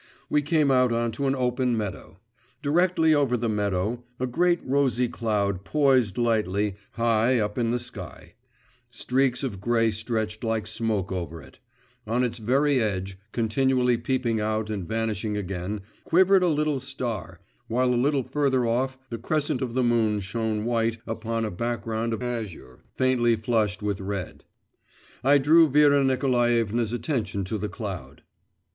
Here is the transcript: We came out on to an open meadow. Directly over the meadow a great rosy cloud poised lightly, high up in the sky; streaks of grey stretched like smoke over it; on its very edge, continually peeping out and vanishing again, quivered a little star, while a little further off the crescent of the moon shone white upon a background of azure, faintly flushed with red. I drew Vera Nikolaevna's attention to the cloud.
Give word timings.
We 0.31 0.41
came 0.41 0.71
out 0.71 0.91
on 0.91 1.11
to 1.11 1.27
an 1.27 1.35
open 1.35 1.77
meadow. 1.77 2.17
Directly 2.63 3.13
over 3.13 3.37
the 3.37 3.47
meadow 3.47 4.03
a 4.19 4.25
great 4.25 4.59
rosy 4.63 5.07
cloud 5.07 5.63
poised 5.63 6.17
lightly, 6.17 6.75
high 6.93 7.37
up 7.39 7.55
in 7.55 7.69
the 7.69 7.77
sky; 7.77 8.33
streaks 8.89 9.43
of 9.43 9.61
grey 9.61 9.91
stretched 9.91 10.43
like 10.43 10.65
smoke 10.65 11.11
over 11.11 11.39
it; 11.39 11.59
on 12.07 12.23
its 12.23 12.39
very 12.39 12.81
edge, 12.81 13.19
continually 13.31 13.95
peeping 13.95 14.39
out 14.41 14.71
and 14.71 14.87
vanishing 14.87 15.37
again, 15.37 15.81
quivered 16.03 16.41
a 16.41 16.47
little 16.47 16.79
star, 16.79 17.39
while 17.67 17.93
a 17.93 17.95
little 17.95 18.23
further 18.23 18.65
off 18.65 18.97
the 19.11 19.19
crescent 19.19 19.61
of 19.61 19.75
the 19.75 19.83
moon 19.83 20.19
shone 20.19 20.65
white 20.65 20.97
upon 21.05 21.45
a 21.45 21.51
background 21.51 22.11
of 22.11 22.23
azure, 22.23 22.79
faintly 22.95 23.35
flushed 23.35 23.83
with 23.83 24.01
red. 24.01 24.45
I 25.23 25.37
drew 25.37 25.69
Vera 25.69 26.03
Nikolaevna's 26.03 26.91
attention 26.91 27.43
to 27.43 27.59
the 27.59 27.69
cloud. 27.69 28.23